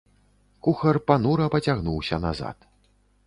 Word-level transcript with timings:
Кухар 0.67 0.97
панура 1.11 1.47
пацягнуўся 1.55 2.15
назад. 2.27 2.57